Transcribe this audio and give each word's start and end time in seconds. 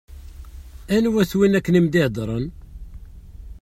Anwa-t 0.95 1.31
win 1.37 1.57
akken 1.57 1.77
i 1.79 1.81
m-d-iheddṛen? 1.85 2.45